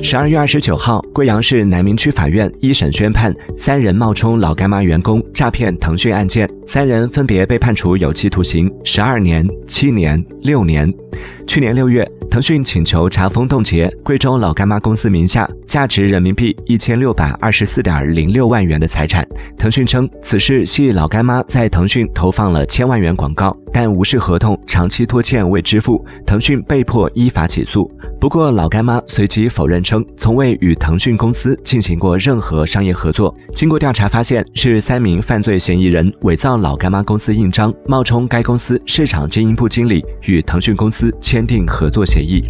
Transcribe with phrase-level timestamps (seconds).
[0.00, 10.92] 十二月二十九号，贵阳市南明区法院一审宣判，三人冒充老干妈员工诈骗腾讯案件，三人分别被判处有期徒刑十二年、七年、六年。
[11.48, 19.26] 去年六月，腾讯请求查封冻结贵州老干妈公司名下价值人民币一千六百二十四点零六万元的财产。
[19.58, 27.90] 腾讯称此事系老干妈在腾讯投放了千万元广告，但无视合同，长期拖欠未支付，腾讯被迫依法起诉。
[28.18, 33.34] 不过，老干妈随即否认称，从未与腾讯公司进行过任何商业合作。
[33.54, 42.42] 经过调查发现，是三名犯罪嫌疑人伪造老干妈公司印章，冒充该公司市场经营部经理，与腾讯公司签订合作协议。